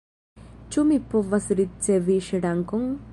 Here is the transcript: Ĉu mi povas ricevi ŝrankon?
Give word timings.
Ĉu 0.75 0.85
mi 0.91 0.97
povas 1.11 1.49
ricevi 1.61 2.17
ŝrankon? 2.31 2.93